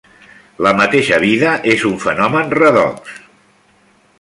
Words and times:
La 0.67 0.71
mateixa 0.77 1.19
vida 1.23 1.51
és 1.73 1.85
un 1.91 1.99
fenomen 2.07 2.51
redox. 2.61 3.21